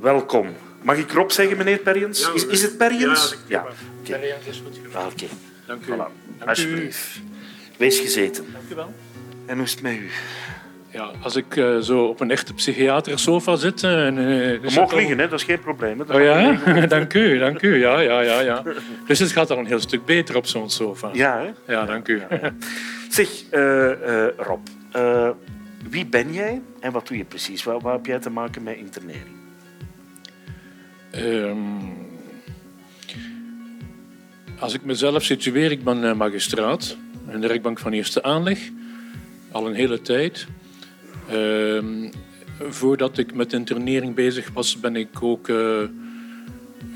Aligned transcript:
welkom. 0.00 0.46
Mag 0.82 0.96
ik 0.96 1.12
Rob 1.12 1.30
zeggen, 1.30 1.56
meneer 1.56 1.78
Perjens? 1.78 2.20
Ja, 2.20 2.32
is, 2.34 2.46
is 2.46 2.62
het 2.62 2.76
Perjens? 2.76 3.36
ja, 3.46 3.60
Oké, 4.00 4.10
Perjens 4.18 4.46
is 4.46 4.62
goed 4.64 4.94
Ah, 4.94 5.06
oké. 5.06 5.24
Dank 5.66 5.82
u. 5.86 5.92
Voilà. 5.92 5.96
Dank 5.96 6.10
u. 6.44 6.48
Alsjeblieft. 6.48 7.20
Wees 7.76 7.98
gezeten. 8.00 8.44
Dank 8.52 8.64
u 8.70 8.74
wel. 8.74 8.94
En 9.46 9.54
hoe 9.56 9.64
is 9.64 9.70
het 9.72 9.82
met 9.82 9.92
u? 9.92 10.08
Ja, 10.90 11.10
als 11.22 11.36
ik 11.36 11.56
eh, 11.56 11.78
zo 11.78 12.04
op 12.04 12.20
een 12.20 12.30
echte 12.30 12.54
psychiatersofa 12.54 13.56
zit... 13.56 13.82
eh, 13.82 14.06
en, 14.06 14.18
eh, 14.18 14.50
Je 14.52 14.60
dus 14.60 14.74
mag 14.74 14.84
het 14.84 14.92
al- 14.92 14.98
liggen, 14.98 15.18
hè? 15.18 15.28
dat 15.28 15.38
is 15.40 15.44
geen 15.44 15.60
probleem. 15.60 16.00
Hè? 16.00 16.14
Oh 16.14 16.22
ja? 16.22 16.86
dank 16.86 17.14
u, 17.14 17.38
dank 17.38 17.62
u. 17.62 17.78
Ja, 17.78 18.00
ja, 18.00 18.20
ja, 18.20 18.40
ja. 18.40 18.62
Dus 19.06 19.18
het 19.18 19.32
gaat 19.32 19.50
al 19.50 19.58
een 19.58 19.66
heel 19.66 19.80
stuk 19.80 20.04
beter 20.04 20.36
op 20.36 20.46
zo'n 20.46 20.70
sofa. 20.70 21.10
Ja, 21.12 21.38
hè? 21.66 21.72
Ja, 21.72 21.84
dank 21.84 22.08
u. 22.08 22.22
Zeg, 23.08 23.28
eh, 23.50 23.90
eh, 24.26 24.32
Rob. 24.36 24.66
eh, 24.92 25.30
wie 25.90 26.06
ben 26.06 26.32
jij 26.32 26.62
en 26.80 26.92
wat 26.92 27.08
doe 27.08 27.16
je 27.16 27.24
precies? 27.24 27.64
Wat, 27.64 27.82
wat 27.82 27.92
heb 27.92 28.06
jij 28.06 28.18
te 28.18 28.30
maken 28.30 28.62
met 28.62 28.76
internering? 28.76 29.35
Ehm, 31.16 31.58
als 34.58 34.74
ik 34.74 34.84
mezelf 34.84 35.22
situeer, 35.22 35.70
ik 35.70 35.84
ben 35.84 36.04
eh, 36.04 36.14
magistraat 36.14 36.96
in 37.32 37.40
de 37.40 37.46
rechtbank 37.46 37.78
van 37.78 37.92
Eerste 37.92 38.22
Aanleg, 38.22 38.58
al 39.50 39.66
een 39.66 39.74
hele 39.74 40.00
tijd. 40.00 40.46
Ehm, 41.28 42.10
voordat 42.68 43.18
ik 43.18 43.34
met 43.34 43.52
internering 43.52 44.14
bezig 44.14 44.50
was, 44.52 44.80
ben 44.80 44.96
ik 44.96 45.22
ook 45.22 45.48
eh, 45.48 45.82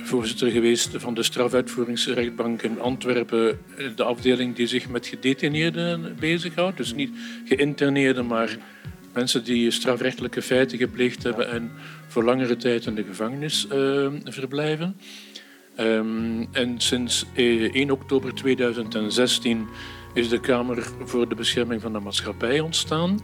voorzitter 0.03 0.51
geweest 0.51 0.91
van 0.95 1.15
de 1.15 1.23
strafuitvoeringsrechtbank 1.23 2.63
in 2.63 2.81
Antwerpen, 2.81 3.59
de 3.97 4.05
afdeling 4.05 4.57
die 4.57 4.67
zich 4.67 4.89
met 4.89 5.07
gedetineerden 5.07 6.17
bezighoudt. 6.19 6.77
Dus 6.77 6.95
niet 6.95 7.11
geïnterneerden, 7.45 8.27
maar 8.27 8.57
mensen 9.13 9.45
die 9.45 9.71
strafrechtelijke 9.71 10.43
feiten 10.43 10.79
gepleegd 10.79 11.23
hebben 11.23 11.51
en 11.51 11.71
voor 12.09 12.25
langere 12.25 12.57
tijd 12.57 12.87
in 12.87 12.95
de 12.95 13.05
gevangenis 13.05 13.67
eh, 13.69 14.09
verblijven. 14.25 14.97
Ehm, 15.77 16.45
en 16.53 16.81
sinds 16.81 17.27
eh, 17.35 17.75
1 17.75 17.91
oktober 17.91 18.35
2016 18.35 19.67
is 20.15 20.29
de 20.29 20.41
Kamer 20.41 20.89
voor 21.05 21.29
de 21.29 21.35
Bescherming 21.35 21.81
van 21.81 21.93
de 21.93 22.01
Maatschappij 22.01 22.61
ontstaan. 22.61 23.19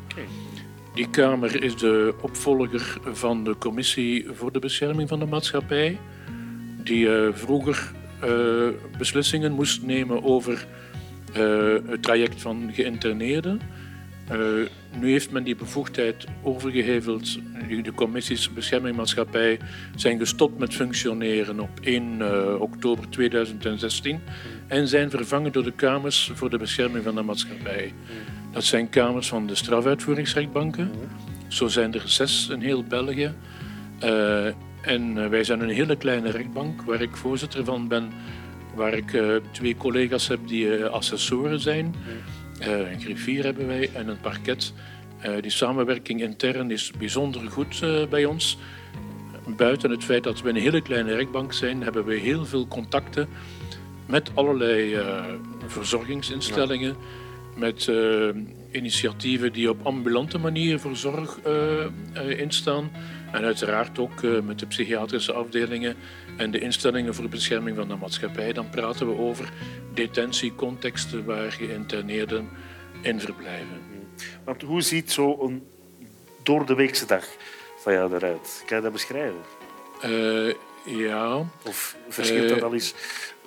Die 0.96 1.10
Kamer 1.10 1.62
is 1.62 1.76
de 1.76 2.14
opvolger 2.20 2.98
van 3.04 3.44
de 3.44 3.58
Commissie 3.58 4.26
voor 4.32 4.52
de 4.52 4.58
Bescherming 4.58 5.08
van 5.08 5.18
de 5.18 5.26
Maatschappij, 5.26 5.98
die 6.82 7.14
eh, 7.14 7.28
vroeger 7.32 7.92
eh, 8.20 8.68
beslissingen 8.98 9.52
moest 9.52 9.82
nemen 9.82 10.24
over 10.24 10.66
eh, 11.32 11.74
het 11.86 12.02
traject 12.02 12.42
van 12.42 12.70
geïnterneerden. 12.72 13.60
Eh, 14.28 14.38
nu 14.98 15.10
heeft 15.10 15.30
men 15.30 15.44
die 15.44 15.56
bevoegdheid 15.56 16.26
overgeheveld. 16.42 17.38
De 17.82 17.92
commissies 17.94 18.52
Bescherming 18.52 18.96
Maatschappij 18.96 19.58
zijn 19.94 20.18
gestopt 20.18 20.58
met 20.58 20.74
functioneren 20.74 21.60
op 21.60 21.70
1 21.80 22.16
eh, 22.20 22.60
oktober 22.60 23.08
2016 23.08 24.20
en 24.66 24.88
zijn 24.88 25.10
vervangen 25.10 25.52
door 25.52 25.62
de 25.62 25.72
Kamers 25.72 26.30
voor 26.34 26.50
de 26.50 26.58
Bescherming 26.58 27.04
van 27.04 27.14
de 27.14 27.22
Maatschappij. 27.22 27.92
Dat 28.52 28.64
zijn 28.64 28.88
kamers 28.88 29.28
van 29.28 29.46
de 29.46 29.54
strafuitvoeringsrechtbanken. 29.54 30.90
Zo 31.48 31.68
zijn 31.68 31.94
er 31.94 32.02
zes 32.04 32.48
in 32.48 32.60
heel 32.60 32.84
België. 32.84 33.34
Eh, 33.98 34.46
en 34.80 35.30
wij 35.30 35.44
zijn 35.44 35.60
een 35.60 35.68
hele 35.68 35.96
kleine 35.96 36.30
rechtbank 36.30 36.82
waar 36.82 37.00
ik 37.00 37.16
voorzitter 37.16 37.64
van 37.64 37.88
ben, 37.88 38.12
waar 38.74 38.94
ik 38.94 39.22
twee 39.50 39.76
collega's 39.76 40.28
heb 40.28 40.38
die 40.46 40.84
assessoren 40.84 41.60
zijn. 41.60 41.94
Eh, 42.58 42.90
een 42.92 43.00
griffier 43.00 43.44
hebben 43.44 43.66
wij 43.66 43.90
en 43.92 44.08
een 44.08 44.20
parket. 44.20 44.72
Eh, 45.18 45.32
die 45.40 45.50
samenwerking 45.50 46.22
intern 46.22 46.70
is 46.70 46.90
bijzonder 46.98 47.50
goed 47.50 47.82
eh, 47.82 48.06
bij 48.06 48.24
ons. 48.24 48.58
Buiten 49.56 49.90
het 49.90 50.04
feit 50.04 50.24
dat 50.24 50.42
we 50.42 50.48
een 50.48 50.56
hele 50.56 50.80
kleine 50.80 51.14
rechtbank 51.14 51.52
zijn, 51.52 51.82
hebben 51.82 52.04
we 52.04 52.14
heel 52.14 52.44
veel 52.46 52.68
contacten 52.68 53.28
met 54.06 54.30
allerlei 54.34 54.98
verzorgingsinstellingen, 55.66 56.96
met 57.56 57.90
initiatieven 58.70 59.52
die 59.52 59.70
op 59.70 59.86
ambulante 59.86 60.38
manier 60.38 60.78
voor 60.78 60.96
zorg 60.96 61.38
instaan. 62.36 62.90
En 63.36 63.44
uiteraard 63.44 63.98
ook 63.98 64.22
eh, 64.22 64.40
met 64.40 64.58
de 64.58 64.66
psychiatrische 64.66 65.32
afdelingen 65.32 65.96
en 66.36 66.50
de 66.50 66.58
instellingen 66.58 67.14
voor 67.14 67.28
bescherming 67.28 67.76
van 67.76 67.88
de 67.88 67.96
maatschappij. 67.96 68.52
Dan 68.52 68.70
praten 68.70 69.06
we 69.06 69.18
over 69.18 69.52
detentiecontexten 69.94 71.24
waar 71.24 71.52
geïnterneerden 71.52 72.48
in 73.02 73.20
verblijven. 73.20 73.80
Want 74.44 74.62
hoe 74.62 74.80
ziet 74.80 75.12
zo'n 75.12 75.66
door 76.42 76.66
de 76.66 76.74
weekse 76.74 77.06
dag 77.06 77.24
van 77.78 77.92
jou 77.92 78.14
eruit? 78.14 78.62
Kan 78.66 78.76
je 78.76 78.82
dat 78.82 78.92
beschrijven? 78.92 79.40
Eh, 80.00 80.54
ja, 80.98 81.44
Of 81.64 81.96
verschilt 82.08 82.48
dat 82.48 82.58
Eh, 82.58 82.64
al 82.64 82.72
eens 82.72 82.94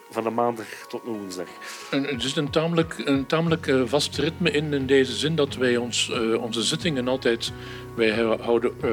van 0.09 0.24
de 0.24 0.30
maandag 0.30 0.68
tot 0.88 1.03
de 1.03 1.09
woensdag? 1.09 1.47
En 1.92 2.03
Het 2.03 2.24
is 2.24 2.36
een 2.36 2.50
tamelijk, 2.50 2.96
een 3.06 3.25
tamelijk 3.25 3.68
eh, 3.68 3.81
vast 3.86 4.18
ritme 4.18 4.52
in, 4.52 4.74
in 4.74 4.86
deze 4.86 5.14
zin 5.14 5.36
dat 5.36 5.56
wij 5.56 5.78
ons, 5.78 6.12
eh, 6.12 6.42
onze 6.42 6.64
zittingen 6.64 7.08
altijd... 7.08 7.52
Wij 7.96 8.12
houden 8.42 8.72
eh, 8.81 8.90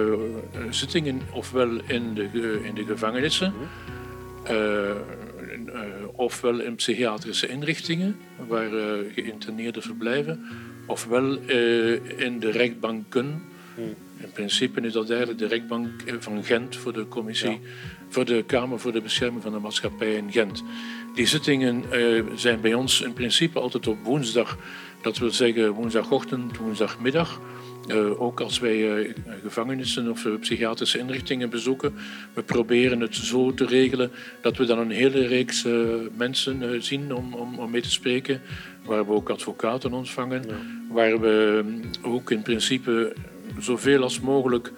zittingen 0.70 1.20
ofwel 1.32 1.70
in 1.86 2.14
de, 2.14 2.60
in 2.62 2.74
de 2.74 2.84
gevangenissen... 2.84 3.54
eh, 4.44 4.90
ofwel 6.12 6.60
in 6.60 6.74
psychiatrische 6.74 7.48
inrichtingen 7.48 8.16
waar 8.46 8.68
geïnterneerden 9.14 9.82
verblijven... 9.82 10.44
ofwel 10.86 11.38
in 12.16 12.38
de 12.38 12.50
rechtbanken... 12.50 13.42
In 13.76 13.96
principe 14.36 14.80
is 14.80 14.92
dat 14.92 15.10
eigenlijk 15.10 15.38
de 15.38 15.46
rechtbank 15.46 15.88
van 16.18 16.44
Gent 16.44 16.76
voor 16.76 16.92
de 16.92 17.08
commissie, 17.08 17.60
voor 18.08 18.24
de 18.24 18.44
Kamer 18.46 18.80
voor 18.80 18.92
de 18.92 19.00
Bescherming 19.00 19.42
van 19.42 19.52
de 19.52 19.58
Maatschappij 19.58 20.14
in 20.14 20.32
Gent. 20.32 20.62
Die 21.14 21.26
zittingen 21.26 21.84
eh, 21.90 22.22
zijn 22.34 22.60
bij 22.60 22.74
ons 22.74 23.00
in 23.00 23.12
principe 23.12 23.60
altijd 23.60 23.86
op 23.86 23.98
woensdag. 24.04 24.58
Dat 25.02 25.18
wil 25.18 25.30
zeggen 25.30 25.72
woensdagochtend, 25.72 26.56
woensdagmiddag. 26.56 27.40
Eh, 27.86 28.20
ook 28.20 28.40
als 28.40 28.58
wij 28.58 29.06
eh, 29.06 29.14
gevangenissen 29.42 30.10
of 30.10 30.26
psychiatrische 30.40 30.98
inrichtingen 30.98 31.50
bezoeken. 31.50 31.94
We 32.32 32.42
proberen 32.42 33.00
het 33.00 33.14
zo 33.14 33.54
te 33.54 33.66
regelen 33.66 34.10
dat 34.40 34.56
we 34.56 34.64
dan 34.64 34.78
een 34.78 34.90
hele 34.90 35.26
reeks 35.26 35.64
mensen 36.16 36.82
zien 36.82 37.14
om, 37.14 37.34
om, 37.34 37.58
om 37.58 37.70
mee 37.70 37.82
te 37.82 37.90
spreken. 37.90 38.40
Waar 38.84 39.06
we 39.06 39.12
ook 39.12 39.30
advocaten 39.30 39.92
ontvangen. 39.92 40.44
Waar 40.90 41.20
we 41.20 41.62
mm, 41.64 41.80
ook 42.02 42.30
in 42.30 42.42
principe 42.42 43.14
zoveel 43.58 44.02
als 44.02 44.20
mogelijk 44.20 44.72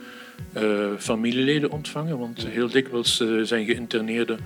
eh, 0.53 0.89
familieleden 0.99 1.71
ontvangen. 1.71 2.19
Want 2.19 2.47
heel 2.47 2.69
dikwijls 2.69 3.21
eh, 3.21 3.29
zijn 3.43 3.65
geïnterneerden 3.65 4.39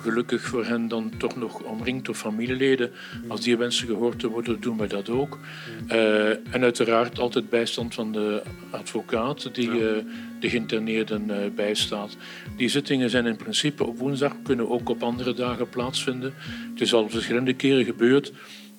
gelukkig 0.00 0.42
voor 0.42 0.64
hen 0.64 0.88
dan 0.88 1.12
toch 1.18 1.36
nog 1.36 1.62
omringd 1.62 2.04
door 2.04 2.14
familieleden. 2.14 2.90
Als 3.28 3.40
die 3.40 3.56
wensen 3.56 3.86
gehoord 3.86 4.18
te 4.18 4.28
worden, 4.28 4.60
doen 4.60 4.78
wij 4.78 4.88
dat 4.88 5.08
ook. 5.08 5.38
Eh, 5.86 6.28
en 6.28 6.62
uiteraard 6.62 7.18
altijd 7.18 7.48
bijstand 7.48 7.94
van 7.94 8.12
de 8.12 8.42
advocaat 8.70 9.54
die 9.54 9.70
de 10.40 10.48
geïnterneerden 10.48 11.52
bijstaat. 11.54 12.16
Die 12.56 12.68
zittingen 12.68 13.10
zijn 13.10 13.26
in 13.26 13.36
principe 13.36 13.86
op 13.86 13.98
woensdag, 13.98 14.36
kunnen 14.42 14.70
ook 14.70 14.88
op 14.88 15.02
andere 15.02 15.34
dagen 15.34 15.68
plaatsvinden. 15.68 16.34
Het 16.72 16.80
is 16.80 16.94
al 16.94 17.08
verschillende 17.08 17.54
keren 17.54 17.84
gebeurd 17.84 18.32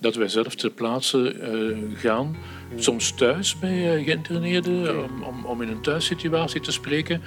dat 0.04 0.16
wij 0.16 0.28
zelf 0.28 0.56
ter 0.56 0.70
plaatse 0.70 1.32
eh, 1.32 2.00
gaan. 2.00 2.36
Soms 2.76 3.12
thuis 3.12 3.60
bij 3.60 3.96
eh, 3.96 4.04
geïnterneerden, 4.04 5.04
om, 5.04 5.24
om, 5.24 5.46
om 5.46 5.62
in 5.62 5.70
een 5.70 5.82
thuissituatie 5.82 6.62
te 6.62 6.72
spreken. 6.72 7.22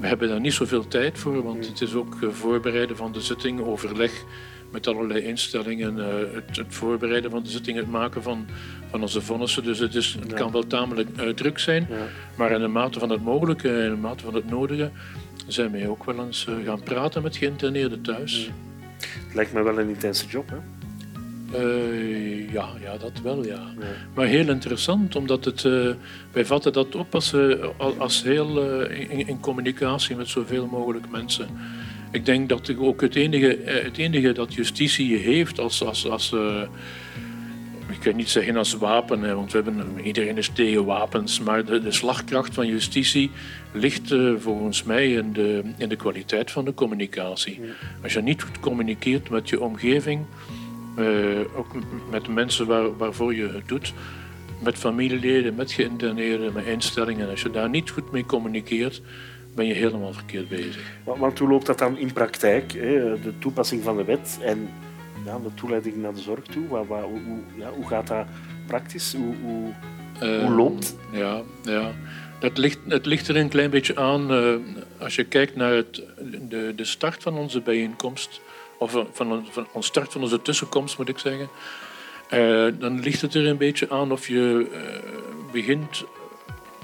We 0.00 0.06
hebben 0.06 0.28
daar 0.28 0.40
niet 0.40 0.52
zoveel 0.52 0.88
tijd 0.88 1.18
voor, 1.18 1.42
want 1.42 1.66
het 1.66 1.80
is 1.80 1.94
ook 1.94 2.22
eh, 2.22 2.28
voorbereiden 2.28 2.96
van 2.96 3.12
de 3.12 3.20
zitting, 3.20 3.60
overleg 3.60 4.24
met 4.70 4.86
allerlei 4.86 5.20
instellingen, 5.20 5.94
het, 6.34 6.56
het 6.56 6.74
voorbereiden 6.74 7.30
van 7.30 7.42
de 7.42 7.48
zitting, 7.48 7.76
het 7.76 7.90
maken 7.90 8.22
van, 8.22 8.46
van 8.90 9.02
onze 9.02 9.20
vonnissen. 9.20 9.64
Dus 9.64 9.78
het, 9.78 9.94
is, 9.94 10.16
het 10.20 10.34
kan 10.34 10.52
wel 10.52 10.66
tamelijk 10.66 11.36
druk 11.36 11.58
zijn, 11.58 11.88
maar 12.36 12.50
in 12.50 12.60
de 12.60 12.68
mate 12.68 12.98
van 12.98 13.10
het 13.10 13.22
mogelijke 13.22 13.68
in 13.68 13.90
de 13.90 13.96
mate 13.96 14.24
van 14.24 14.34
het 14.34 14.50
nodige 14.50 14.90
zijn 15.46 15.72
wij 15.72 15.88
ook 15.88 16.04
wel 16.04 16.24
eens 16.24 16.46
gaan 16.64 16.82
praten 16.82 17.22
met 17.22 17.36
geïnterneerden 17.36 18.02
thuis. 18.02 18.50
Het 18.98 19.34
lijkt 19.34 19.52
me 19.52 19.62
wel 19.62 19.78
een 19.78 19.88
intense 19.88 20.26
job, 20.26 20.48
hè? 20.48 20.56
Eh, 21.52 22.52
ja, 22.52 22.68
ja, 22.80 22.96
dat 22.96 23.20
wel, 23.22 23.44
ja. 23.44 23.60
Maar 24.14 24.26
heel 24.26 24.48
interessant, 24.48 25.16
omdat 25.16 25.44
het, 25.44 25.64
eh, 25.64 25.90
wij 26.32 26.44
vatten 26.44 26.72
dat 26.72 26.94
op 26.94 27.14
als, 27.14 27.32
eh, 27.32 27.52
als 27.98 28.22
heel 28.22 28.62
in, 28.88 29.26
in 29.26 29.40
communicatie 29.40 30.16
met 30.16 30.28
zoveel 30.28 30.66
mogelijk 30.66 31.10
mensen. 31.10 31.46
Ik 32.12 32.26
denk 32.26 32.48
dat 32.48 32.76
ook 32.78 33.00
het 33.00 33.14
enige, 33.14 33.58
het 33.64 33.98
enige 33.98 34.32
dat 34.32 34.54
justitie 34.54 35.16
heeft 35.16 35.60
als, 35.60 35.84
als, 35.84 36.08
als 36.08 36.34
ik 37.90 38.00
kan 38.00 38.16
niet 38.16 38.30
zeggen 38.30 38.56
als 38.56 38.74
wapen, 38.74 39.22
hè, 39.22 39.34
want 39.34 39.52
we 39.52 39.62
hebben, 39.62 40.00
iedereen 40.02 40.36
is 40.36 40.48
tegen 40.48 40.84
wapens, 40.84 41.40
maar 41.40 41.64
de, 41.64 41.80
de 41.80 41.92
slagkracht 41.92 42.54
van 42.54 42.66
justitie 42.66 43.30
ligt 43.72 44.14
volgens 44.38 44.82
mij 44.82 45.12
in 45.12 45.32
de, 45.32 45.62
in 45.76 45.88
de 45.88 45.96
kwaliteit 45.96 46.50
van 46.50 46.64
de 46.64 46.74
communicatie. 46.74 47.60
Als 48.02 48.12
je 48.12 48.22
niet 48.22 48.42
goed 48.42 48.60
communiceert 48.60 49.30
met 49.30 49.48
je 49.48 49.60
omgeving, 49.60 50.24
ook 51.56 51.74
m- 51.74 51.80
met 52.10 52.24
de 52.24 52.30
mensen 52.30 52.66
waar, 52.66 52.96
waarvoor 52.96 53.34
je 53.34 53.48
het 53.48 53.68
doet, 53.68 53.92
met 54.62 54.78
familieleden, 54.78 55.54
met 55.54 55.72
geïnterneerden, 55.72 56.52
met 56.52 56.66
instellingen. 56.66 57.30
Als 57.30 57.42
je 57.42 57.50
daar 57.50 57.68
niet 57.68 57.90
goed 57.90 58.12
mee 58.12 58.26
communiceert, 58.26 59.02
ben 59.54 59.66
je 59.66 59.74
helemaal 59.74 60.12
verkeerd 60.12 60.48
bezig. 60.48 60.82
Want 61.04 61.38
hoe 61.38 61.48
loopt 61.48 61.66
dat 61.66 61.78
dan 61.78 61.98
in 61.98 62.12
praktijk? 62.12 62.72
Hè? 62.72 63.20
De 63.20 63.32
toepassing 63.38 63.82
van 63.82 63.96
de 63.96 64.04
wet 64.04 64.38
en 64.42 64.68
ja, 65.24 65.38
de 65.38 65.54
toeleiding 65.54 65.96
naar 65.96 66.14
de 66.14 66.20
zorg 66.20 66.42
toe. 66.42 66.66
Hoe, 66.68 67.20
ja, 67.56 67.70
hoe 67.70 67.86
gaat 67.86 68.06
dat 68.06 68.26
praktisch? 68.66 69.14
Hoe, 69.14 69.34
hoe, 69.42 69.72
uh, 70.22 70.42
hoe 70.44 70.54
loopt 70.54 70.96
Ja, 71.12 71.42
ja. 71.62 71.92
Dat 72.40 72.58
ligt, 72.58 72.78
het 72.88 73.06
ligt 73.06 73.28
er 73.28 73.36
een 73.36 73.48
klein 73.48 73.70
beetje 73.70 73.96
aan 73.96 74.32
uh, 74.32 74.54
als 74.98 75.14
je 75.16 75.24
kijkt 75.24 75.56
naar 75.56 75.72
het, 75.72 76.02
de, 76.48 76.72
de 76.76 76.84
start 76.84 77.22
van 77.22 77.34
onze 77.34 77.60
bijeenkomst, 77.60 78.40
of 78.78 79.04
van, 79.12 79.46
van, 79.50 79.82
start 79.82 80.12
van 80.12 80.22
onze 80.22 80.42
tussenkomst 80.42 80.98
moet 80.98 81.08
ik 81.08 81.18
zeggen. 81.18 81.48
Uh, 82.34 82.72
dan 82.78 83.00
ligt 83.00 83.20
het 83.20 83.34
er 83.34 83.46
een 83.46 83.56
beetje 83.56 83.90
aan 83.90 84.12
of 84.12 84.28
je 84.28 84.66
begint 85.52 86.04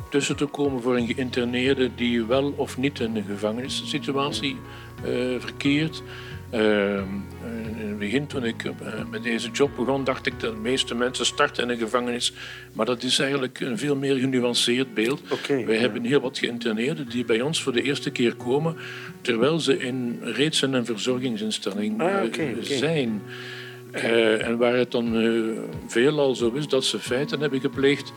tussen 0.09 0.37
te 0.37 0.47
komen 0.47 0.83
voor 0.83 0.97
een 0.97 1.07
geïnterneerde 1.07 1.95
die 1.95 2.25
wel 2.25 2.55
of 2.57 2.79
niet 2.79 3.01
in 3.01 3.17
een 3.17 3.25
gevangenissituatie 3.25 4.57
verkeert. 5.39 6.03
Uh, 6.55 7.03
in 7.79 7.89
het 7.89 7.99
begin, 7.99 8.27
toen 8.27 8.45
ik 8.45 8.65
uh, 8.65 8.73
met 9.11 9.23
deze 9.23 9.51
job 9.51 9.71
begon, 9.77 10.05
dacht 10.05 10.27
ik 10.27 10.41
dat 10.41 10.53
de 10.53 10.61
meeste 10.61 10.95
mensen 10.95 11.27
starten 11.27 11.63
in 11.63 11.69
een 11.69 11.79
gevangenis. 11.79 12.33
Maar 12.73 12.87
dat 12.87 13.03
is 13.03 13.19
eigenlijk 13.19 13.61
een 13.61 13.79
veel 13.79 13.97
meer 13.97 14.17
genuanceerd 14.17 14.95
beeld. 14.95 15.21
Okay, 15.31 15.67
Wij 15.67 15.77
hebben 15.77 16.05
heel 16.05 16.21
wat 16.21 16.39
geïnterneerden 16.39 17.09
die 17.09 17.25
bij 17.25 17.41
ons 17.41 17.63
voor 17.63 17.73
de 17.73 17.83
eerste 17.83 18.11
keer 18.11 18.35
komen, 18.35 18.77
terwijl 19.21 19.61
ze 19.61 19.79
in, 19.79 20.19
reeds 20.23 20.63
in 20.63 20.73
een 20.73 20.85
verzorgingsinstelling 20.85 22.01
ah, 22.01 22.07
okay, 22.07 22.51
okay. 22.51 22.63
zijn. 22.63 23.23
Uh, 23.93 24.47
en 24.47 24.59
waar 24.59 24.77
het 24.77 24.91
dan 24.91 25.17
uh, 25.17 25.59
veelal 25.87 26.35
zo 26.35 26.51
is 26.51 26.69
dat 26.69 26.85
ze 26.85 26.99
feiten 26.99 27.41
hebben 27.41 27.61
gepleegd 27.61 28.13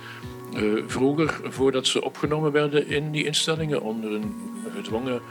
uh, 0.56 0.84
vroeger, 0.88 1.40
voordat 1.44 1.88
ze 1.88 2.04
opgenomen 2.04 2.52
werden 2.52 2.88
in 2.88 3.12
die 3.12 3.26
instellingen, 3.26 3.82
onder 3.82 4.12
een 4.12 4.34
gedwongen 4.78 5.22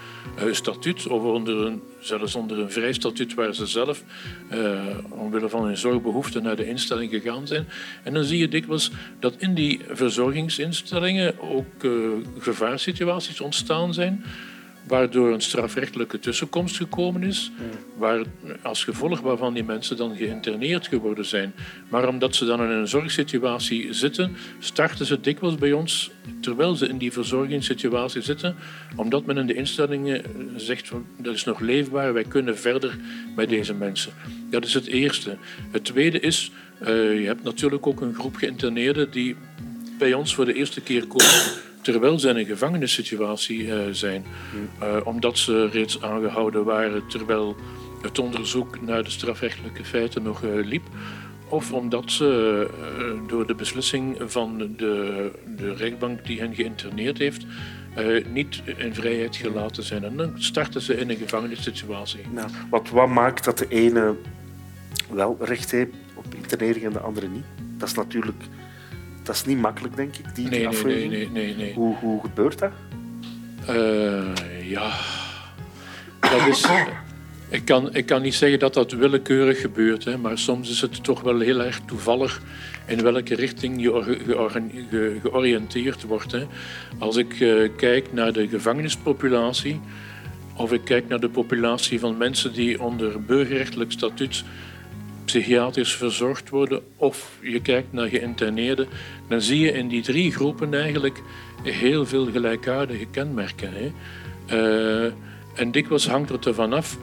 uh, 0.44 0.52
statuut 0.52 1.06
of 1.06 1.22
onder 1.22 1.66
een, 1.66 1.82
zelfs 2.00 2.34
onder 2.34 2.58
een 2.58 2.70
vrij 2.70 2.92
statuut 2.92 3.34
waar 3.34 3.54
ze 3.54 3.66
zelf 3.66 4.04
uh, 4.52 4.80
omwille 5.08 5.48
van 5.48 5.64
hun 5.64 5.76
zorgbehoeften 5.76 6.42
naar 6.42 6.56
de 6.56 6.66
instelling 6.66 7.10
gegaan 7.10 7.46
zijn. 7.46 7.68
En 8.02 8.14
dan 8.14 8.24
zie 8.24 8.38
je 8.38 8.48
dikwijls 8.48 8.90
dat 9.20 9.34
in 9.38 9.54
die 9.54 9.80
verzorgingsinstellingen 9.88 11.40
ook 11.40 11.86
gevaarsituaties 12.38 13.40
ontstaan 13.40 13.94
zijn 13.94 14.24
waardoor 14.86 15.32
een 15.32 15.40
strafrechtelijke 15.40 16.18
tussenkomst 16.18 16.76
gekomen 16.76 17.22
is, 17.22 17.52
waar, 17.96 18.22
als 18.62 18.84
gevolg 18.84 19.20
waarvan 19.20 19.54
die 19.54 19.64
mensen 19.64 19.96
dan 19.96 20.16
geïnterneerd 20.16 20.86
geworden 20.86 21.24
zijn. 21.24 21.54
Maar 21.88 22.08
omdat 22.08 22.34
ze 22.34 22.44
dan 22.44 22.62
in 22.62 22.70
een 22.70 22.88
zorgsituatie 22.88 23.92
zitten, 23.92 24.36
starten 24.58 25.06
ze 25.06 25.20
dikwijls 25.20 25.54
bij 25.54 25.72
ons 25.72 26.10
terwijl 26.40 26.74
ze 26.74 26.88
in 26.88 26.98
die 26.98 27.12
verzorgingssituatie 27.12 28.22
zitten, 28.22 28.56
omdat 28.96 29.26
men 29.26 29.38
in 29.38 29.46
de 29.46 29.54
instellingen 29.54 30.22
zegt 30.56 30.88
van 30.88 31.06
dat 31.18 31.34
is 31.34 31.44
nog 31.44 31.60
leefbaar, 31.60 32.12
wij 32.12 32.24
kunnen 32.24 32.58
verder 32.58 32.98
met 33.36 33.48
deze 33.48 33.74
mensen. 33.74 34.12
Dat 34.50 34.64
is 34.64 34.74
het 34.74 34.86
eerste. 34.86 35.36
Het 35.70 35.84
tweede 35.84 36.20
is, 36.20 36.50
uh, 36.82 36.88
je 37.20 37.26
hebt 37.26 37.42
natuurlijk 37.42 37.86
ook 37.86 38.00
een 38.00 38.14
groep 38.14 38.36
geïnterneerden 38.36 39.10
die 39.10 39.36
bij 39.98 40.14
ons 40.14 40.34
voor 40.34 40.44
de 40.44 40.54
eerste 40.54 40.80
keer 40.80 41.06
komen 41.06 41.64
terwijl 41.92 42.18
ze 42.18 42.28
in 42.28 42.36
een 42.36 42.46
gevangenissituatie 42.46 43.62
uh, 43.62 43.78
zijn. 43.90 44.24
Uh, 44.82 44.96
omdat 45.04 45.38
ze 45.38 45.68
reeds 45.68 46.02
aangehouden 46.02 46.64
waren 46.64 47.06
terwijl 47.08 47.56
het 48.02 48.18
onderzoek 48.18 48.80
naar 48.80 49.04
de 49.04 49.10
strafrechtelijke 49.10 49.84
feiten 49.84 50.22
nog 50.22 50.42
uh, 50.42 50.64
liep. 50.64 50.86
Of 51.48 51.72
omdat 51.72 52.10
ze 52.10 52.68
door 53.26 53.46
de 53.46 53.54
beslissing 53.54 54.16
van 54.26 54.58
de, 54.58 55.30
de 55.56 55.74
rechtbank 55.74 56.26
die 56.26 56.40
hen 56.40 56.54
geïnterneerd 56.54 57.18
heeft, 57.18 57.46
niet 58.32 58.62
in 58.76 58.94
vrijheid 58.94 59.36
gelaten 59.36 59.82
zijn. 59.82 60.04
En 60.04 60.16
dan 60.16 60.32
starten 60.34 60.80
ze 60.80 60.96
in 60.96 61.10
een 61.10 61.16
gevangenissituatie. 61.16 62.20
Nou, 62.30 62.48
wat, 62.70 62.90
wat 62.90 63.08
maakt 63.08 63.44
dat 63.44 63.58
de 63.58 63.68
ene 63.68 64.14
wel 65.10 65.36
recht 65.40 65.70
heeft 65.70 65.90
op 66.14 66.34
internering 66.34 66.84
en 66.84 66.92
de 66.92 67.00
andere 67.00 67.28
niet? 67.28 67.44
Dat 67.76 67.88
is 67.88 67.94
natuurlijk 67.94 68.42
dat 69.26 69.34
is 69.34 69.44
niet 69.44 69.58
makkelijk, 69.58 69.96
denk 69.96 70.16
ik, 70.16 70.34
die, 70.34 70.48
nee, 70.48 70.68
die. 70.68 70.84
Nee, 70.84 71.08
nee, 71.08 71.28
nee, 71.30 71.54
nee, 71.56 71.74
Hoe, 71.74 71.96
hoe 71.96 72.20
gebeurt 72.20 72.58
dat? 72.58 72.72
Uh, 73.70 74.70
ja, 74.70 74.92
dat 76.20 76.46
is... 76.46 76.66
Ik 77.48 77.64
kan, 77.64 77.94
ik 77.94 78.06
kan 78.06 78.22
niet 78.22 78.34
zeggen 78.34 78.58
dat 78.58 78.74
dat 78.74 78.92
willekeurig 78.92 79.60
gebeurt, 79.60 80.04
hè, 80.04 80.18
maar 80.18 80.38
soms 80.38 80.70
is 80.70 80.80
het 80.80 81.04
toch 81.04 81.20
wel 81.20 81.40
heel 81.40 81.62
erg 81.62 81.80
toevallig 81.86 82.42
in 82.86 83.02
welke 83.02 83.34
richting 83.34 83.82
je 83.82 84.02
ge, 84.02 85.18
georiënteerd 85.22 86.02
wordt. 86.02 86.32
Hè. 86.32 86.46
Als 86.98 87.16
ik 87.16 87.40
uh, 87.40 87.68
kijk 87.76 88.12
naar 88.12 88.32
de 88.32 88.48
gevangenispopulatie, 88.48 89.80
of 90.56 90.72
ik 90.72 90.84
kijk 90.84 91.08
naar 91.08 91.20
de 91.20 91.28
populatie 91.28 92.00
van 92.00 92.16
mensen 92.16 92.52
die 92.52 92.82
onder 92.82 93.22
burgerrechtelijk 93.22 93.92
statuut 93.92 94.44
psychiatrisch 95.26 95.94
verzorgd 95.94 96.48
worden 96.48 96.82
of 96.96 97.38
je 97.42 97.60
kijkt 97.60 97.92
naar 97.92 98.08
geïnterneerden, 98.08 98.88
dan 99.28 99.40
zie 99.40 99.60
je 99.60 99.72
in 99.72 99.88
die 99.88 100.02
drie 100.02 100.32
groepen 100.32 100.74
eigenlijk 100.74 101.22
heel 101.62 102.06
veel 102.06 102.26
gelijkaardige 102.26 103.06
kenmerken. 103.10 103.70
Hè. 103.72 103.92
Uh, 104.50 105.12
en 105.54 105.70
dikwijls 105.70 106.08
hangt 106.08 106.28
het 106.28 106.46
ervan 106.46 106.72
af 106.72 106.98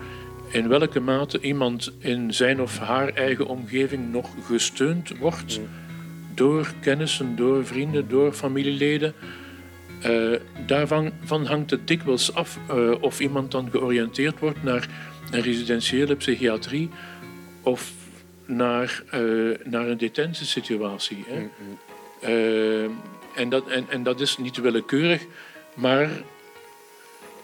in 0.48 0.68
welke 0.68 1.00
mate 1.00 1.40
iemand 1.42 1.92
in 2.00 2.34
zijn 2.34 2.62
of 2.62 2.78
haar 2.78 3.10
eigen 3.10 3.48
omgeving 3.48 4.12
nog 4.12 4.30
gesteund 4.46 5.18
wordt 5.18 5.60
door 6.34 6.74
kennissen, 6.82 7.36
door 7.36 7.66
vrienden, 7.66 8.10
door 8.10 8.34
familieleden. 8.34 9.14
Uh, 10.06 10.40
daarvan 10.66 11.12
van 11.24 11.46
hangt 11.46 11.72
het 11.72 11.88
dikwijls 11.88 12.34
af 12.34 12.60
uh, 12.72 12.92
of 13.02 13.20
iemand 13.20 13.52
dan 13.52 13.70
georiënteerd 13.72 14.40
wordt 14.40 14.64
naar 14.64 14.88
een 15.32 15.42
residentiële 15.42 16.16
psychiatrie 16.16 16.90
of 17.62 17.94
naar, 18.46 19.04
uh, 19.14 19.58
naar 19.64 19.88
een 19.88 19.98
detentiesituatie. 19.98 21.24
Hè. 21.28 21.36
Mm-hmm. 21.36 21.78
Uh, 22.28 22.84
en, 23.36 23.50
dat, 23.50 23.68
en, 23.68 23.86
en 23.90 24.04
dat 24.04 24.20
is 24.20 24.38
niet 24.38 24.58
willekeurig, 24.58 25.26
maar, 25.74 26.10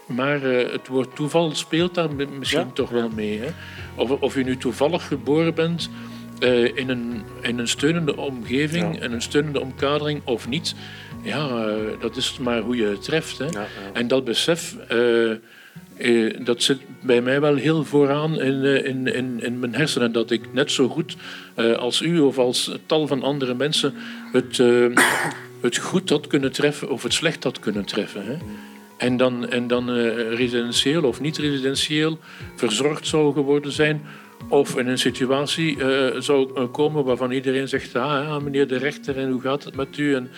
maar 0.06 0.44
uh, 0.44 0.72
het 0.72 0.88
woord 0.88 1.16
toeval 1.16 1.56
speelt 1.56 1.96
daar 1.96 2.16
misschien 2.16 2.60
ja? 2.60 2.72
toch 2.74 2.90
wel 2.90 3.10
mee. 3.10 3.40
Hè. 3.40 3.50
Of, 3.96 4.10
of 4.10 4.36
je 4.36 4.44
nu 4.44 4.58
toevallig 4.58 5.08
geboren 5.08 5.54
bent 5.54 5.90
in, 6.76 6.90
een, 6.90 7.24
in 7.42 7.60
een 7.60 7.68
steunende 7.68 8.18
omgeving, 8.18 8.96
ja. 8.96 9.02
in 9.02 9.12
een 9.12 9.22
steunende 9.22 9.60
omkadering 9.60 10.22
of 10.24 10.48
niet, 10.48 10.76
ja, 11.22 11.76
dat 12.00 12.16
is 12.16 12.38
maar 12.38 12.60
hoe 12.60 12.76
je 12.76 12.86
het 12.86 13.02
treft. 13.02 13.38
Hè. 13.38 13.46
Ja, 13.46 13.68
en 13.94 14.08
dat 14.08 14.24
besef 14.24 14.76
eh, 16.00 16.46
dat 16.46 16.64
zit 16.64 16.78
bij 17.02 17.22
mij 17.22 17.42
wel 17.42 17.56
heel 17.56 17.84
vooraan 17.84 18.42
in, 18.42 18.64
uh, 18.64 18.86
in, 18.86 19.08
in, 19.08 19.44
in 19.44 19.60
mijn 19.60 19.76
hersenen. 19.76 20.12
Dat 20.12 20.32
ik 20.32 20.54
net 20.54 20.72
zo 20.72 20.88
goed 20.88 21.16
uh, 21.56 21.76
als 21.76 22.02
u 22.02 22.20
of 22.20 22.38
als 22.38 22.72
tal 22.86 23.08
van 23.08 23.24
andere 23.24 23.54
mensen 23.54 23.94
het, 24.32 24.62
het 25.62 25.78
goed 25.78 26.10
had 26.10 26.28
kunnen 26.28 26.52
treffen 26.52 26.90
of 26.90 27.04
het 27.04 27.14
slecht 27.14 27.44
had 27.44 27.60
kunnen 27.60 27.86
treffen. 27.86 28.26
Hè. 28.26 28.38
En 28.98 29.18
dan, 29.18 29.50
en 29.50 29.68
dan 29.68 29.90
residentieel 30.30 31.04
of 31.04 31.22
niet 31.22 31.38
residentieel 31.38 32.20
verzorgd 32.56 33.08
zou 33.08 33.34
geworden 33.34 33.72
zijn. 33.72 34.02
Of 34.50 34.78
in 34.78 34.88
een 34.88 35.00
situatie 35.00 35.78
zou 36.18 36.68
komen 36.68 37.04
waarvan 37.04 37.32
iedereen 37.32 37.68
zegt: 37.68 37.96
ah, 37.96 38.42
meneer 38.42 38.68
de 38.68 38.78
rechter, 38.78 39.18
en 39.18 39.32
hoe 39.32 39.42
gaat 39.42 39.64
het 39.64 39.76
met 39.76 39.98
u? 39.98 40.16
En 40.16 40.30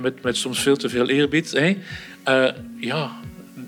met, 0.00 0.22
met 0.22 0.36
soms 0.36 0.62
veel 0.62 0.76
te 0.76 0.88
veel 0.88 1.08
eerbied. 1.08 1.50
Hè. 1.50 1.76
ja, 2.80 3.20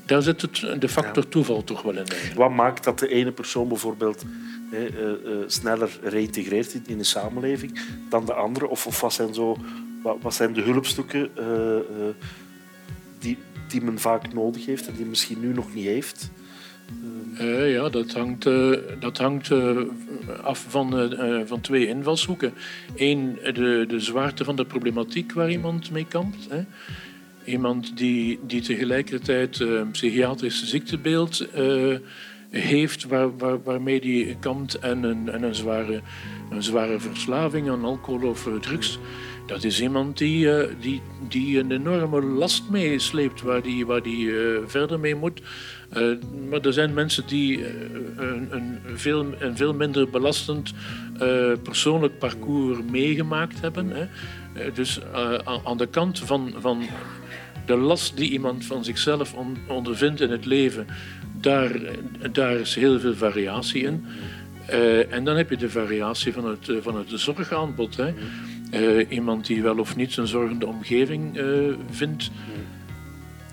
daar 0.07 0.23
zit 0.23 0.43
het, 0.43 0.81
de 0.81 0.89
factor 0.89 1.23
ja. 1.23 1.29
toeval 1.29 1.65
toch 1.65 1.83
wel 1.83 1.93
in. 1.93 1.99
Eigenlijk. 1.99 2.35
Wat 2.35 2.51
maakt 2.51 2.85
dat 2.85 2.99
de 2.99 3.09
ene 3.09 3.33
persoon 3.33 3.69
bijvoorbeeld 3.69 4.25
eh, 4.71 4.81
uh, 4.81 4.89
uh, 4.91 5.37
sneller 5.47 5.99
reïntegreert 6.03 6.81
in 6.87 6.99
de 6.99 7.05
samenleving 7.05 7.81
dan 8.09 8.25
de 8.25 8.35
andere? 8.35 8.69
Of, 8.69 8.87
of 8.87 9.01
wat, 9.01 9.13
zijn 9.13 9.35
zo, 9.35 9.57
wat, 10.03 10.17
wat 10.21 10.35
zijn 10.35 10.53
de 10.53 10.63
hulpstukken 10.63 11.31
uh, 11.39 12.09
die, 13.19 13.39
die 13.69 13.83
men 13.83 13.99
vaak 13.99 14.33
nodig 14.33 14.67
heeft 14.67 14.87
en 14.87 14.95
die 14.97 15.07
misschien 15.07 15.41
nu 15.41 15.53
nog 15.53 15.75
niet 15.75 15.87
heeft? 15.87 16.31
ja, 17.65 17.89
dat 17.89 18.13
hangt, 18.13 18.43
dat 19.01 19.19
hangt 19.19 19.51
af 20.43 20.67
van, 20.69 21.15
van 21.47 21.61
twee 21.61 21.87
invalshoeken. 21.87 22.55
Eén, 22.97 23.39
de, 23.43 23.85
de 23.89 24.01
zwaarte 24.01 24.45
van 24.45 24.57
de 24.57 24.65
problematiek 24.65 25.33
waar 25.33 25.51
iemand 25.51 25.91
mee 25.91 26.07
kampt. 26.07 26.47
Hè. 26.49 26.65
Iemand 27.45 27.97
die, 27.97 28.39
die 28.47 28.61
tegelijkertijd 28.61 29.61
een 29.61 29.87
uh, 29.87 29.91
psychiatrisch 29.91 30.65
ziektebeeld 30.65 31.47
uh, 31.57 31.97
heeft 32.51 33.05
waar, 33.05 33.37
waar, 33.37 33.63
waarmee 33.63 34.01
die 34.01 34.37
kampt 34.37 34.79
en 34.79 35.03
een, 35.03 35.29
en 35.29 35.43
een, 35.43 35.55
zware, 35.55 36.01
een 36.51 36.63
zware 36.63 37.01
verslaving 37.01 37.71
aan 37.71 37.85
alcohol 37.85 38.29
of 38.29 38.47
uh, 38.47 38.55
drugs. 38.55 38.99
Dat 39.47 39.65
is 39.65 39.81
iemand 39.81 40.19
die, 40.19 40.49
die, 40.81 41.01
die 41.29 41.59
een 41.59 41.71
enorme 41.71 42.23
last 42.23 42.71
meesleept 42.71 43.43
waar 43.43 43.63
die, 43.63 43.87
waar 43.87 44.03
die 44.03 44.31
verder 44.67 45.01
mee 45.01 45.15
moet. 45.15 45.41
Maar 46.49 46.61
er 46.61 46.73
zijn 46.73 46.95
mensen 46.95 47.27
die 47.27 47.67
een, 48.17 48.49
een, 48.51 48.79
veel, 48.95 49.27
een 49.39 49.57
veel 49.57 49.75
minder 49.75 50.11
belastend 50.11 50.73
persoonlijk 51.63 52.19
parcours 52.19 52.79
meegemaakt 52.91 53.61
hebben. 53.61 53.91
Hè. 53.91 54.07
dus 54.73 55.01
aan 55.65 55.77
de 55.77 55.87
kant 55.87 56.19
van, 56.19 56.55
van 56.59 56.83
de 57.67 57.77
last 57.77 58.17
die 58.17 58.31
iemand 58.31 58.65
van 58.65 58.85
zichzelf 58.85 59.35
on, 59.35 59.57
ondervindt 59.69 60.21
in 60.21 60.31
het 60.31 60.45
leven, 60.45 60.87
daar, 61.41 61.71
daar 62.33 62.57
is 62.57 62.75
heel 62.75 63.01
veel 63.01 63.15
variatie 63.15 63.83
in. 63.83 64.05
En 65.11 65.25
dan 65.25 65.37
heb 65.37 65.51
je 65.51 65.57
de 65.57 65.71
variatie 65.71 66.33
van 66.33 66.45
het, 66.49 66.73
van 66.81 66.97
het 66.97 67.09
zorgaanbod. 67.09 67.97
Hè. 67.97 68.15
Iemand 69.09 69.47
die 69.47 69.63
wel 69.63 69.79
of 69.79 69.97
niet 69.97 70.17
een 70.17 70.27
zorgende 70.27 70.67
omgeving 70.67 71.41
vindt. 71.91 72.31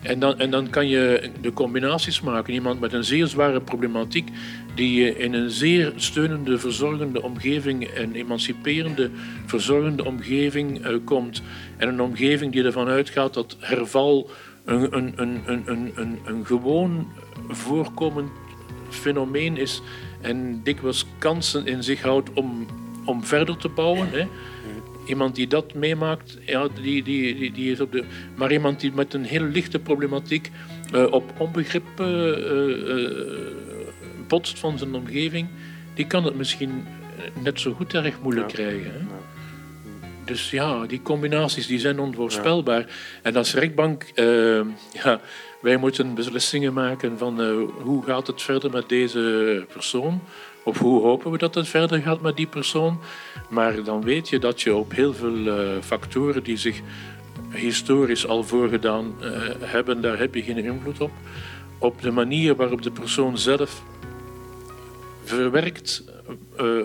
En 0.02 0.20
dan, 0.20 0.50
dan 0.50 0.70
kan 0.70 0.88
je 0.88 1.30
de 1.42 1.54
combinaties 1.54 2.22
maken. 2.22 2.54
Iemand 2.54 2.80
met 2.80 2.94
een 2.94 3.04
zeer 3.04 3.28
zware 3.28 3.62
problematiek, 3.62 4.30
die 4.76 5.18
in 5.18 5.34
een 5.34 5.50
zeer 5.50 5.94
steunende, 5.96 6.60
verzorgende 6.60 7.22
omgeving, 7.22 7.90
een 7.96 8.14
emanciperende, 8.16 9.10
verzorgende 9.46 10.06
omgeving 10.06 10.86
uh, 10.86 10.98
komt. 11.04 11.42
En 11.78 11.88
een 11.88 12.02
omgeving 12.02 12.52
die 12.52 12.64
ervan 12.64 12.88
uitgaat 12.88 13.34
dat 13.34 13.58
herval 13.60 14.30
een, 14.66 14.98
een, 14.98 15.14
een, 15.16 15.42
een, 15.46 15.64
een, 15.66 15.92
een, 15.96 16.20
een 16.26 16.46
gewoon 16.46 17.08
voorkomend 17.48 18.30
fenomeen 18.90 19.58
is 19.58 19.82
en 20.22 20.62
dikwijls 20.64 21.06
kansen 21.18 21.68
in 21.68 21.84
zich 21.84 22.02
houdt 22.02 22.30
om, 22.34 22.66
om 23.06 23.24
verder 23.24 23.58
te 23.58 23.70
bouwen. 23.70 24.10
Hè. 24.10 24.28
Iemand 25.06 25.36
die 25.36 25.48
dat 25.48 25.74
meemaakt, 25.74 26.38
ja, 26.46 26.68
die, 26.82 27.04
die, 27.04 27.36
die, 27.36 27.52
die 27.52 27.72
is 27.72 27.80
op 27.80 27.92
de. 27.92 28.04
Maar 28.36 28.52
iemand 28.52 28.80
die 28.80 28.92
met 28.94 29.14
een 29.14 29.24
heel 29.24 29.44
lichte 29.44 29.80
problematiek 29.80 30.52
uh, 30.94 31.12
op 31.12 31.34
onbegrip 31.38 32.00
uh, 32.00 32.08
uh, 32.08 33.10
botst 34.28 34.60
van 34.60 34.78
zijn 34.78 34.96
omgeving, 34.96 35.48
die 35.94 36.08
kan 36.08 36.24
het 36.24 36.36
misschien 36.36 36.86
net 37.44 37.60
zo 37.60 37.74
goed 37.74 37.94
erg 37.94 38.22
moeilijk 38.22 38.48
krijgen. 38.48 38.92
Hè? 38.92 39.00
Dus 40.26 40.50
ja, 40.52 40.86
die 40.86 41.02
combinaties 41.02 41.68
die 41.68 41.80
zijn 41.80 42.00
onvoorspelbaar. 42.00 42.80
Ja. 42.80 42.88
En 43.22 43.36
als 43.36 43.54
rechtbank, 43.54 44.12
ja, 44.94 45.20
wij 45.62 45.78
moeten 45.78 46.14
beslissingen 46.14 46.74
maken 46.74 47.18
van 47.18 47.42
hoe 47.82 48.04
gaat 48.04 48.28
het 48.28 48.42
verder 48.42 48.72
met 48.72 48.90
deze 48.90 49.66
persoon. 49.74 50.22
Of 50.64 50.80
hoe 50.80 51.02
hopen 51.02 51.32
we 51.32 51.38
dat 51.38 51.56
het 51.56 51.68
verder 51.68 52.02
gaat 52.02 52.22
met 52.22 52.36
die 52.36 52.48
persoon? 52.48 53.00
Maar 53.50 53.84
dan 53.84 54.02
weet 54.02 54.30
je 54.30 54.40
dat 54.40 54.62
je 54.62 54.76
op 54.76 54.92
heel 54.92 55.14
veel 55.14 55.36
uh, 55.36 55.82
factoren 55.82 56.44
die 56.44 56.58
zich 56.58 56.82
historisch 57.50 58.28
al 58.28 58.44
voorgedaan 58.44 59.16
uh, 59.22 59.30
hebben, 59.60 60.02
daar 60.02 60.20
heb 60.20 60.36
je 60.36 60.44
geen 60.44 60.58
invloed 60.58 61.02
op. 61.02 61.12
Op 61.78 62.02
de 62.02 62.12
manier 62.12 62.56
waarop 62.56 62.82
de 62.82 62.92
persoon 62.92 63.38
zelf 63.38 63.84
verwerkt, 65.24 66.04
uh, 66.60 66.84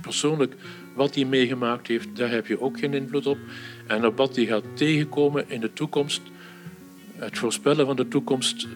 persoonlijk 0.00 0.54
wat 0.94 1.14
hij 1.14 1.24
meegemaakt 1.24 1.86
heeft, 1.86 2.16
daar 2.16 2.30
heb 2.30 2.46
je 2.46 2.60
ook 2.60 2.78
geen 2.78 2.94
invloed 2.94 3.26
op. 3.26 3.38
En 3.86 4.06
op 4.06 4.16
wat 4.16 4.36
hij 4.36 4.44
gaat 4.44 4.64
tegenkomen 4.74 5.44
in 5.50 5.60
de 5.60 5.72
toekomst, 5.72 6.22
het 7.16 7.38
voorspellen 7.38 7.86
van 7.86 7.96
de 7.96 8.08
toekomst 8.08 8.68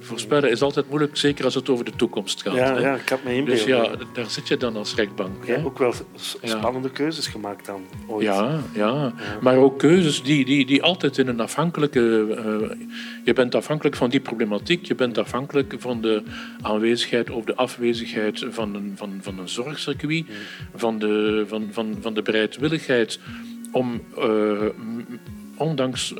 voorspellen 0.00 0.50
is 0.50 0.62
altijd 0.62 0.88
moeilijk, 0.88 1.16
zeker 1.16 1.44
als 1.44 1.54
het 1.54 1.68
over 1.68 1.84
de 1.84 1.96
toekomst 1.96 2.42
gaat. 2.42 2.54
Ja, 2.54 2.78
ja 2.78 2.94
ik 2.94 3.08
had 3.08 3.22
me 3.22 3.44
Dus 3.44 3.64
ja, 3.64 3.90
daar 4.12 4.30
zit 4.30 4.48
je 4.48 4.56
dan 4.56 4.76
als 4.76 4.94
rechtbank. 4.94 5.44
Ja, 5.46 5.62
ook 5.64 5.78
wel 5.78 5.94
spannende 6.42 6.90
keuzes 6.90 7.26
gemaakt 7.26 7.66
dan. 7.66 7.86
Ooit. 8.06 8.24
Ja, 8.24 8.60
ja, 8.74 9.12
maar 9.40 9.56
ook 9.56 9.78
keuzes 9.78 10.22
die, 10.22 10.44
die, 10.44 10.66
die 10.66 10.82
altijd 10.82 11.18
in 11.18 11.28
een 11.28 11.40
afhankelijke. 11.40 12.00
Uh, 12.00 12.86
je 13.24 13.32
bent 13.32 13.54
afhankelijk 13.54 13.96
van 13.96 14.10
die 14.10 14.20
problematiek, 14.20 14.86
je 14.86 14.94
bent 14.94 15.18
afhankelijk 15.18 15.74
van 15.78 16.00
de 16.00 16.22
aanwezigheid 16.60 17.30
of 17.30 17.44
de 17.44 17.56
afwezigheid 17.56 18.46
van 18.50 18.74
een, 18.74 18.92
van, 18.96 19.18
van 19.20 19.38
een 19.38 19.48
zorgcircuit, 19.48 20.26
van, 20.74 20.98
de, 20.98 21.44
van, 21.48 21.68
van, 21.70 21.96
van 22.00 22.14
de 22.14 22.22
bereidwilligheid 22.22 23.18
om. 23.72 24.00
Uh, 24.18 24.62
ondanks 25.60 26.14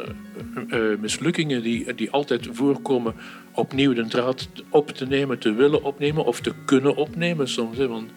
uh, 0.69 0.99
mislukkingen 1.01 1.63
die, 1.63 1.95
die 1.95 2.11
altijd 2.11 2.49
voorkomen, 2.53 3.15
opnieuw 3.61 3.93
de 3.93 4.07
draad 4.07 4.49
op 4.69 4.91
te 4.91 5.07
nemen, 5.07 5.39
te 5.39 5.53
willen 5.53 5.83
opnemen 5.83 6.25
of 6.25 6.41
te 6.41 6.53
kunnen 6.65 6.97
opnemen 6.97 7.49
soms. 7.49 7.77
Hè, 7.77 7.89
want 7.89 8.11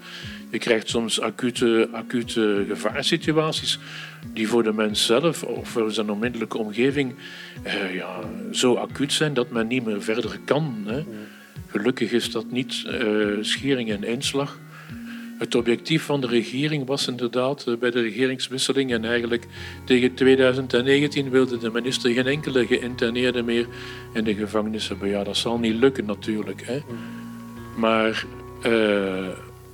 je 0.52 0.58
krijgt 0.58 0.90
soms 0.90 1.22
acute, 1.22 1.90
acute 1.92 2.66
gevaarsituaties 2.68 3.80
die 4.34 4.48
voor 4.48 4.64
de 4.64 4.74
mens 4.74 5.06
zelf 5.06 5.44
of 5.44 5.70
voor 5.70 5.92
zijn 5.92 6.10
onmiddellijke 6.10 6.58
omgeving 6.58 7.16
eh, 7.64 7.96
ja, 7.96 8.20
zo 8.52 8.76
acuut 8.76 9.14
zijn 9.14 9.34
dat 9.34 9.50
men 9.50 9.68
niet 9.68 9.86
meer 9.86 10.02
verder 10.02 10.40
kan. 10.46 10.84
Hè. 10.86 11.04
Gelukkig 11.68 12.12
is 12.12 12.32
dat 12.32 12.52
niet 12.52 12.84
uh, 12.88 13.38
schering 13.42 13.92
en 13.92 14.04
inslag. 14.04 14.60
Het 15.44 15.56
objectief 15.56 16.04
van 16.04 16.22
de 16.22 16.28
regering 16.28 16.86
was 16.86 17.08
inderdaad 17.08 17.68
eh, 17.68 17.76
bij 17.76 17.92
de 17.92 18.02
regeringswisseling 18.02 18.92
en 18.92 19.06
eigenlijk 19.06 19.48
tegen 19.84 20.14
2019 20.14 21.30
wilde 21.30 21.58
de 21.58 21.72
minister 21.72 22.12
geen 22.12 22.28
enkele 22.28 22.66
geïnterneerde 22.66 23.44
meer 23.44 23.68
in 24.14 24.24
de 24.24 24.36
gevangenis 24.36 24.88
hebben. 24.88 25.10
Ja, 25.10 25.24
dat 25.24 25.38
zal 25.38 25.58
niet 25.58 25.76
lukken 25.76 26.06
natuurlijk. 26.06 26.64
Hè. 26.66 26.80
Maar 27.76 28.26
uh, 28.66 29.28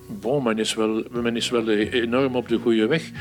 bon, 0.10 0.44
men, 0.44 0.60
is 0.60 0.74
wel, 0.74 1.04
men 1.12 1.36
is 1.36 1.50
wel 1.50 1.70
enorm 1.70 2.36
op 2.36 2.48
de 2.48 2.58
goede 2.58 2.88
weg. 2.88 3.12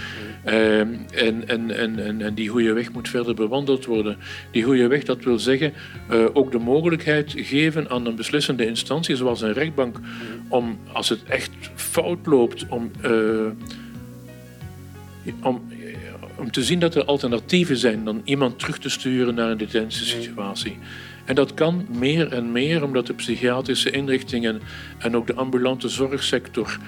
Uh, 0.47 0.78
en, 0.80 1.49
en, 1.49 1.71
en, 1.71 2.21
en 2.21 2.35
die 2.35 2.49
goede 2.49 2.73
weg 2.73 2.92
moet 2.92 3.09
verder 3.09 3.35
bewandeld 3.35 3.85
worden. 3.85 4.16
Die 4.50 4.62
goede 4.62 4.87
weg, 4.87 5.04
dat 5.04 5.25
wil 5.25 5.38
zeggen 5.38 5.73
uh, 6.11 6.25
ook 6.33 6.52
de 6.52 6.59
mogelijkheid 6.59 7.35
geven 7.37 7.90
aan 7.90 8.07
een 8.07 8.16
beslissende 8.16 8.66
instantie, 8.66 9.16
zoals 9.16 9.40
een 9.40 9.52
rechtbank, 9.52 10.00
om 10.49 10.78
als 10.92 11.09
het 11.09 11.25
echt 11.25 11.50
fout 11.75 12.26
loopt, 12.26 12.66
om, 12.68 12.90
uh, 13.04 13.47
om, 15.42 15.62
om 16.37 16.50
te 16.50 16.62
zien 16.62 16.78
dat 16.78 16.95
er 16.95 17.04
alternatieven 17.04 17.76
zijn 17.76 18.04
dan 18.04 18.21
iemand 18.25 18.59
terug 18.59 18.78
te 18.78 18.88
sturen 18.88 19.35
naar 19.35 19.50
een 19.50 19.59
detentiesituatie. 19.59 20.78
En 21.28 21.35
dat 21.35 21.54
kan 21.54 21.87
meer 21.90 22.32
en 22.32 22.52
meer 22.52 22.85
omdat 22.85 23.06
de 23.06 23.14
psychiatrische 23.14 23.90
inrichtingen 23.90 24.61
en 24.99 25.16
ook 25.16 25.26
de 25.26 25.35
ambulante 25.35 25.88
zorgsector 25.88 26.78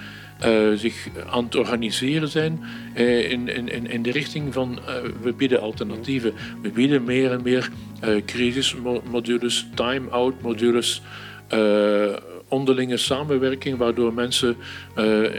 uh, 0.44 0.72
zich 0.74 1.08
aan 1.30 1.44
het 1.44 1.54
organiseren 1.54 2.28
zijn 2.28 2.64
uh, 2.96 3.30
in, 3.30 3.48
in, 3.48 3.90
in 3.90 4.02
de 4.02 4.10
richting 4.10 4.52
van 4.52 4.78
uh, 4.88 4.94
we 5.22 5.32
bieden 5.32 5.60
alternatieven. 5.60 6.32
We 6.62 6.70
bieden 6.70 7.04
meer 7.04 7.32
en 7.32 7.42
meer 7.42 7.70
crisismodules, 8.26 9.66
time-out 9.74 10.42
modules 10.42 11.02
onderlinge 12.48 12.96
samenwerking, 12.96 13.76
waardoor 13.76 14.14
mensen 14.14 14.56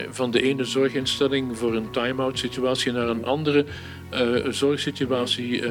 van 0.10 0.32
de 0.32 0.42
ene 0.42 0.64
zorginstelling 0.64 1.58
voor 1.58 1.76
een 1.76 1.92
time-out 1.92 2.40
situatie 2.40 2.92
naar 2.92 3.08
een 3.08 3.26
andere 3.26 3.66
zorgsituatie 4.50 5.62
uh, 5.62 5.70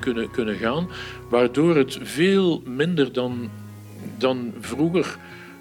kunnen, 0.00 0.30
kunnen 0.30 0.56
gaan. 0.56 0.88
Waardoor 1.28 1.76
het 1.76 1.98
veel 2.02 2.62
minder 2.66 3.12
dan, 3.12 3.50
dan 4.18 4.52
vroeger, 4.60 5.16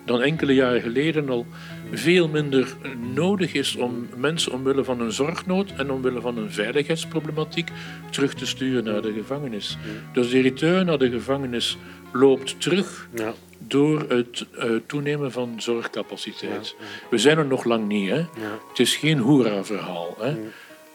dan 0.05 0.21
enkele 0.21 0.53
jaren 0.53 0.81
geleden 0.81 1.29
al, 1.29 1.45
veel 1.91 2.27
minder 2.27 2.75
nodig 3.13 3.53
is 3.53 3.75
om 3.75 4.07
mensen 4.15 4.51
omwille 4.51 4.83
van 4.83 4.99
een 4.99 5.11
zorgnood 5.11 5.73
en 5.77 5.91
omwille 5.91 6.21
van 6.21 6.37
een 6.37 6.51
veiligheidsproblematiek 6.51 7.69
terug 8.09 8.33
te 8.33 8.45
sturen 8.45 8.83
naar 8.83 9.01
de 9.01 9.13
gevangenis. 9.13 9.77
Dus 10.13 10.29
de 10.29 10.41
return 10.41 10.85
naar 10.85 10.97
de 10.97 11.09
gevangenis 11.09 11.77
loopt 12.11 12.61
terug. 12.61 13.07
Ja 13.15 13.33
door 13.67 14.05
het 14.07 14.45
uh, 14.57 14.75
toenemen 14.85 15.31
van 15.31 15.53
zorgcapaciteit. 15.57 16.75
We 17.09 17.17
zijn 17.17 17.37
er 17.37 17.45
nog 17.45 17.63
lang 17.63 17.87
niet. 17.87 18.09
Hè? 18.09 18.25
Het 18.69 18.79
is 18.79 18.95
geen 18.95 19.19
hoera-verhaal. 19.19 20.15
Hè? 20.19 20.35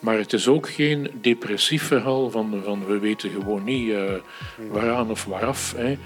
Maar 0.00 0.18
het 0.18 0.32
is 0.32 0.48
ook 0.48 0.68
geen 0.68 1.10
depressief 1.20 1.82
verhaal 1.82 2.30
van, 2.30 2.60
van 2.64 2.86
we 2.86 2.98
weten 2.98 3.30
gewoon 3.30 3.64
niet 3.64 3.88
uh, 3.88 4.12
waaraan 4.70 5.10
of 5.10 5.24
waaraf. 5.24 5.74
Hè? 5.76 5.90
Uh, 5.90 5.98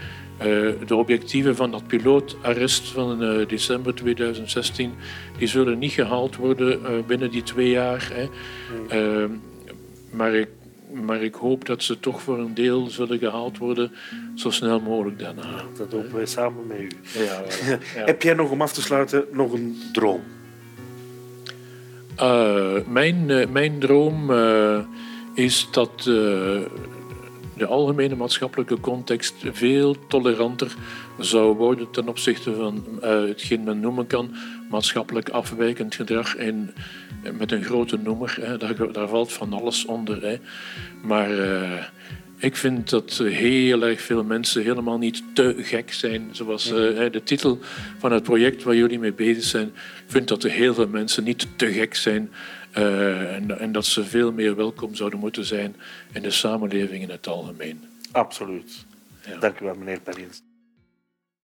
de 0.87 0.97
objectieven 0.97 1.57
van 1.57 1.71
dat 1.71 1.87
pilootarrest 1.87 2.89
van 2.89 3.23
uh, 3.23 3.49
december 3.49 3.95
2016 3.95 4.95
die 5.39 5.49
zullen 5.49 5.79
niet 5.79 5.93
gehaald 5.93 6.37
worden 6.37 7.05
binnen 7.07 7.31
die 7.31 7.43
twee 7.43 7.71
jaar. 7.71 8.11
Hè? 8.13 8.29
Ehm, 8.89 9.31
maar 10.11 10.35
ik 10.35 10.49
maar 10.93 11.23
ik 11.23 11.35
hoop 11.35 11.67
dat 11.67 11.83
ze 11.83 12.01
toch 12.01 12.23
voor 12.23 12.39
een 12.39 12.55
deel 12.55 12.87
zullen 12.87 13.19
gehaald 13.19 13.59
worden 13.59 13.93
zo 14.35 14.51
snel 14.51 14.81
mogelijk 14.81 15.19
daarna. 15.19 15.65
Dat 15.77 15.93
hopen 15.93 16.15
wij 16.15 16.27
samen 16.27 16.67
met 16.67 16.79
u. 16.79 16.89
Ja, 17.19 17.43
ja. 17.67 17.79
Heb 18.13 18.23
jij 18.23 18.35
nog 18.35 18.51
om 18.51 18.63
af 18.63 18.73
te 18.73 18.83
sluiten 18.83 19.25
nog 19.33 19.53
een 19.53 19.83
droom? 19.93 20.23
Uh, 22.21 22.75
mijn, 22.87 23.29
uh, 23.29 23.47
mijn 23.47 23.79
droom 23.79 24.31
uh, 24.31 24.79
is 25.35 25.69
dat 25.71 26.03
de 27.57 27.67
algemene 27.67 28.17
maatschappelijke 28.17 28.81
context 28.81 29.35
veel 29.53 29.97
toleranter 30.09 30.75
zou 31.19 31.57
worden 31.57 31.91
ten 31.91 32.09
opzichte 32.09 32.55
van 32.55 32.85
hetgeen 33.01 33.65
men 33.65 33.81
noemen 33.81 34.07
kan 34.07 34.35
maatschappelijk 34.71 35.29
afwijkend 35.29 35.95
gedrag. 35.95 36.37
En 36.37 36.75
met 37.39 37.53
een 37.53 37.65
grote 37.65 37.97
noemer, 37.97 38.37
hè, 38.41 38.57
daar, 38.93 39.09
valt 39.09 39.33
van 39.33 39.53
alles 39.53 39.85
onder. 39.85 40.23
Hè. 40.23 40.37
Maar 41.03 41.31
ik 42.43 42.57
vind 42.57 42.91
dat 42.91 43.19
heel 43.19 43.83
erg 43.83 44.01
veel 44.01 44.25
mensen 44.25 44.63
helemaal 44.63 44.99
niet 44.99 45.23
te 45.35 45.55
gek 45.59 45.93
zijn. 45.93 46.29
Zoals 46.33 46.71
uh, 46.71 46.77
de 47.11 47.21
titel 47.25 47.59
van 47.99 48.13
het 48.13 48.23
project 48.23 48.63
waar 48.63 48.75
jullie 48.75 48.99
mee 48.99 49.13
bezig 49.13 49.45
zijn. 49.45 49.67
Ik 49.67 50.05
vind 50.07 50.29
dat 50.29 50.45
er 50.45 50.51
heel 50.51 50.75
veel 50.75 50.89
mensen 50.89 51.25
niet 51.25 51.47
te 51.57 51.73
gek 51.73 51.95
zijn. 51.95 52.31
Uh, 52.79 53.35
en, 53.35 53.59
en 53.59 53.73
dat 53.73 53.87
ze 53.87 54.05
veel 54.05 54.33
meer 54.33 54.57
welkom 54.57 54.95
zouden 54.95 55.19
moeten 55.19 55.45
zijn 55.45 55.77
in 56.13 56.23
de 56.23 56.31
samenleving 56.31 57.03
in 57.03 57.11
het 57.11 57.27
algemeen. 57.27 57.85
Absoluut. 58.13 58.85
Ja. 59.27 59.39
Dank 59.39 59.61
u 59.61 59.65
wel, 59.65 59.75
meneer 59.75 60.01
Perrins. 60.01 60.43